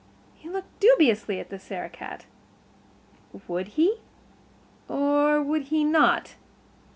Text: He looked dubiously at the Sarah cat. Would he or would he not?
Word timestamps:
He 0.33 0.49
looked 0.49 0.79
dubiously 0.79 1.39
at 1.39 1.49
the 1.51 1.59
Sarah 1.59 1.87
cat. 1.87 2.25
Would 3.47 3.67
he 3.77 3.99
or 4.89 5.43
would 5.43 5.65
he 5.65 5.83
not? 5.83 6.37